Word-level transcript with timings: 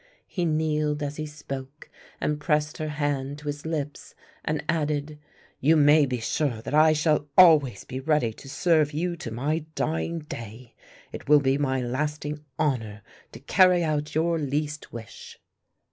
He 0.25 0.45
kneeled 0.45 1.03
as 1.03 1.17
he 1.17 1.27
spoke 1.27 1.87
and 2.19 2.39
pressed 2.39 2.79
her 2.79 2.87
hand 2.87 3.37
to 3.37 3.45
his 3.45 3.67
lips 3.67 4.15
and 4.43 4.63
added, 4.67 5.19
"You 5.59 5.75
may 5.75 6.07
be 6.07 6.19
sure 6.19 6.59
that 6.63 6.73
I 6.73 6.91
shall 6.93 7.27
always 7.37 7.83
be 7.83 7.99
ready 7.99 8.33
to 8.33 8.49
serve 8.49 8.93
you 8.93 9.15
to 9.17 9.29
my 9.29 9.59
dying 9.75 10.21
day. 10.21 10.73
It 11.11 11.29
will 11.29 11.39
be 11.39 11.59
my 11.59 11.81
lasting 11.83 12.43
honour 12.57 13.03
to 13.33 13.39
carry 13.41 13.83
out 13.83 14.15
your 14.15 14.39
least 14.39 14.91
wish." 14.91 15.37